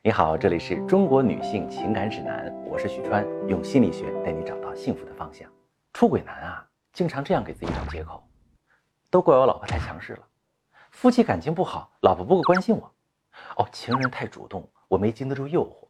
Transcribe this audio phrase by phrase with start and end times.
[0.00, 5.50] 你好，这里是中国女性情感指南，我是许川，用心理学带你找到幸福的方向。
[5.92, 8.22] 出轨男啊，经常这样给自己找借口，
[9.10, 10.20] 都怪我老婆太强势了，
[10.92, 12.94] 夫妻感情不好，老婆不够关心我，
[13.56, 15.88] 哦，情人太主动，我没经得住诱惑。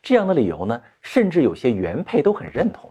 [0.00, 2.90] 这样的理由呢，甚至有些原配都很认同。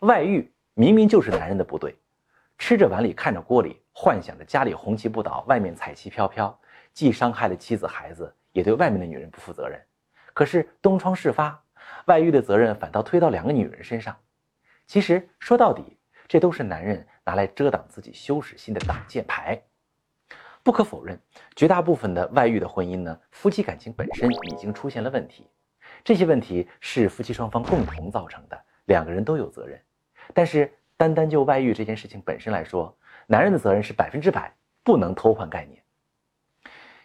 [0.00, 1.96] 外遇明明就是男人的不对，
[2.58, 6.58] 吃着碗里看着锅里，幻想着家里红旗不倒，外面彩旗飘飘，
[6.92, 8.34] 既伤害了妻子孩子。
[8.52, 9.80] 也对外面的女人不负责任，
[10.32, 11.62] 可是东窗事发，
[12.06, 14.16] 外遇的责任反倒推到两个女人身上。
[14.86, 15.98] 其实说到底，
[16.28, 19.60] 这都是男人拿来遮挡自己羞耻心的挡箭牌。
[20.62, 21.18] 不可否认，
[21.56, 25.50] 绝大部分的外遇的婚姻呢，夫妻感情本身已经出现了问题，
[26.04, 29.80] 这些问题是夫妻双方共同造成的，两个人都有责任。
[30.32, 32.96] 但是单单就外遇这件事情本身来说，
[33.26, 35.81] 男人的责任是百分之百，不能偷换概念。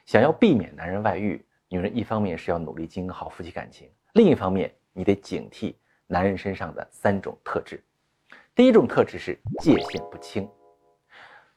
[0.07, 5.75] 想要避免男人外遇，女人一方面是要努力经营好夫妻感情，另一方面你得警惕
[6.07, 7.83] 男人身上的三种特质。
[8.55, 10.49] 第一种特质是界限不清。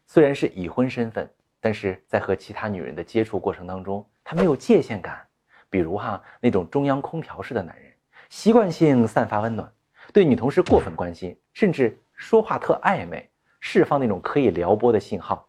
[0.05, 5.25] 虽然是已婚身份，但是在和其他女人的接触过程当中，他没有界限感。
[5.70, 7.92] 比如哈那种中央空调式的男人，
[8.31, 9.73] 习惯性散发温暖，
[10.12, 15.48] 对女同事过分关心，甚至说话特暧昧，释放那种可以撩拨的信号。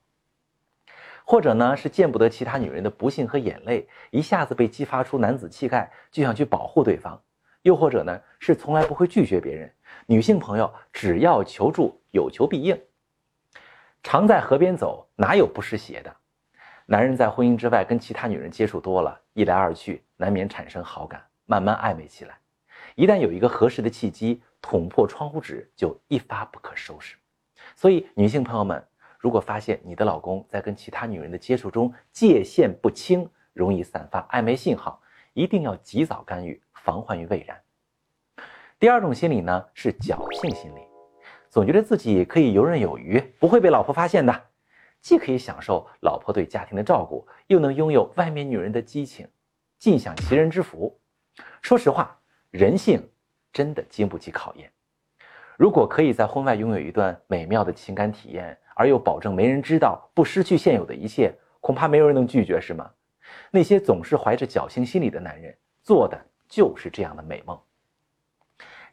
[1.25, 7.17] 或者呢，是见不得其他女人的不幸和眼泪，一下子被激发出男子气概，就想去保护对方；
[7.61, 9.71] 又或者呢，是从来不会拒绝别人，
[10.07, 12.79] 女性朋友只要求助，有求必应。
[14.03, 16.13] 常在河边走，哪有不湿鞋的？
[16.87, 22.35] 男人在婚姻之外跟其他女人接触多了，一来二去，难免产生好感，慢慢暧昧起来。
[22.95, 27.15] 一旦有一个合适的契机，捅破窗户纸就一发不可收拾。
[27.75, 28.83] 所以，女性朋友们。
[29.21, 34.99] 如果发现你的老公在跟其他女人的接触中界限不清，容易散发暧昧信号，
[35.33, 37.61] 一定要及早干预，防患于未然。
[38.79, 40.81] 第二种心理呢是侥幸心理，
[41.51, 44.43] 总觉得自己可以游刃有余，不会被老婆发现的，
[45.01, 49.27] 既可以享受老婆对家庭的照顾，又能拥有外面女人的激情，
[49.77, 50.99] 尽享其人之福。
[51.61, 53.07] 说实话，人性
[53.53, 54.71] 真的经不起考验。
[55.57, 62.91] 如果可以在婚外拥有一段美妙的情感体验，而又保证没人知道，不失去现有的一切，恐怕没有人能拒绝，是吗？
[63.49, 67.59] 那些总是怀着侥幸心理的男人，做的就是这样的美梦。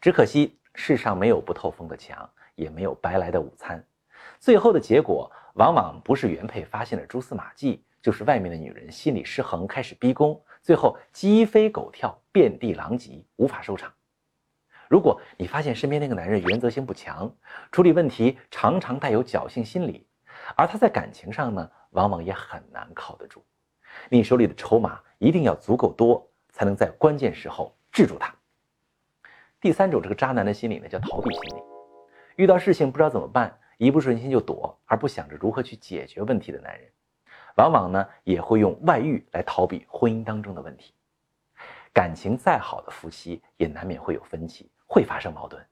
[0.01, 3.85] 只可惜世上没有不透风的墙，也没有白来的午餐。
[4.39, 13.93] 最后的结果，往往不是原配发现了蛛丝马迹，就是外面的女人心理失衡，开始逼宫，最后鸡飞狗跳，遍地狼藉，无法收场。
[14.89, 17.31] 如果你发现身边那个男人原则性不强，
[17.71, 20.07] 处理问题常常带有侥幸心理，
[20.57, 23.45] 而他在感情上呢，往往也很难靠得住。
[24.09, 28.35] 你手里的筹码一定要足够多，才能在关键时候制住他。
[29.61, 31.63] 第三种这个渣男的心理呢，叫逃避心理。
[32.37, 36.89] 遇到事情不知道怎么办，一不顺心就躲，而不想着如何去解决问题的男人，
[37.57, 40.95] 往往呢也会用外遇来逃避婚姻当中的问题。
[41.93, 44.71] 感情再好的夫妻，也难免会有分歧。
[44.99, 45.65] 会发生矛盾，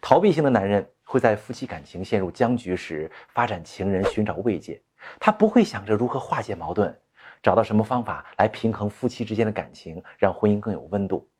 [0.00, 4.82] 逃避型的男人会在夫妻感情陷入僵局时发展情人寻找慰藉，
[5.20, 6.92] 他不会想着如何化解矛盾，
[7.40, 11.30] 找到什么方法来平衡夫妻之间的感情，让婚姻更有温度。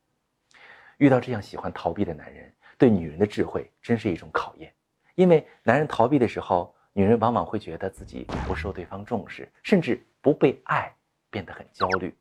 [0.99, 4.73] 遇到这样喜欢逃避的男人，对女人的智慧真是一种考验，
[5.15, 10.95] 因为男人逃避的时候，女人往往会觉得自己不受对方重视，甚至不被爱，
[11.29, 12.15] 变得很焦虑，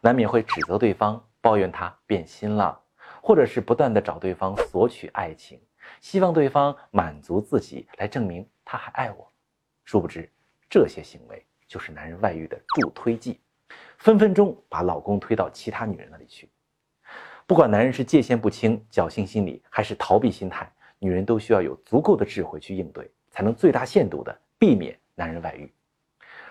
[0.00, 2.80] 难免会指责对方，抱怨他变心了。
[3.22, 5.60] 或者是不断的找对方索取爱情，
[6.00, 9.30] 希望对方满足自己来证明他还爱我，
[9.84, 10.30] 殊不知
[10.68, 13.40] 这些行为就是男人外遇的助推剂，
[13.98, 16.48] 分分钟把老公推到其他女人那里去。
[17.46, 25.72] 不管男人是界限不清、侥幸心理，还是逃避心态，女人都需要有足够的智慧去应对，才能最大限度的避免男人外遇。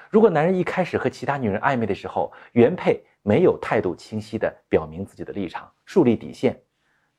[0.09, 3.03] 如果男人一开始和其他女人暧昧的时候，原配。
[3.21, 6.57] 没有态度清晰地表明自己的立场，树立底线，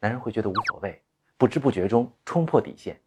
[0.01, 1.01] 男人会觉得无所谓，
[1.37, 3.01] 不知不觉中冲破底线。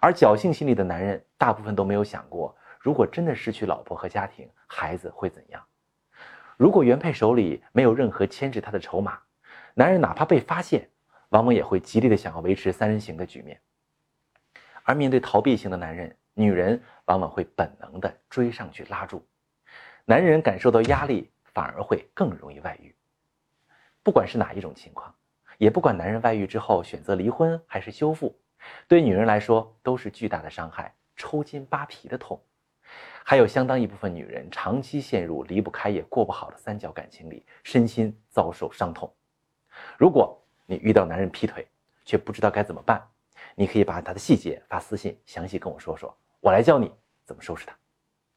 [0.00, 5.62] 而侥幸心理的男人大部分都没有想过，如果真的失去老婆和家庭，孩子会怎样？
[6.56, 9.18] 如果原配手里没有任何牵制他的筹码，
[9.74, 10.88] 男人哪怕被发现，
[11.30, 13.60] 往往也会极力的想要维持三人行的局面。
[14.84, 19.26] 而面对逃避型的男人，女人往往会本能的追上去拉住，
[20.04, 21.30] 男人感受到压力。
[21.54, 22.94] 反而会更容易外遇。
[24.04, 25.12] 不管是哪一种情况，
[25.58, 28.34] 也不管男人外遇之后选择离婚还是修复，
[28.86, 32.40] 对女人来说都是巨大的伤害，抽筋扒皮的痛。
[33.24, 39.12] 还有相当一部分女人长期陷入离不开也过不好的三角感情里，身心遭受伤痛。
[39.98, 41.66] 如果你遇到男人劈腿，
[42.04, 43.06] 却不知道该怎么办，
[43.54, 46.90] 你可以把他的细节发私信，详细跟我说说，我来教你
[47.26, 47.76] 怎么收拾他。